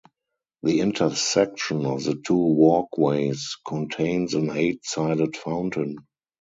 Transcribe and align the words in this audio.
The 0.63 0.79
intersection 0.79 1.85
of 1.85 2.03
the 2.05 2.15
two 2.15 2.33
walkways 2.35 3.55
contains 3.67 4.33
an 4.33 4.49
eight-sided 4.49 5.37
fountain. 5.37 5.97